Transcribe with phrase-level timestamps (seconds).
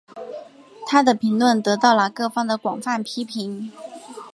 [0.87, 3.71] 她的评论得到了各方的广泛批评。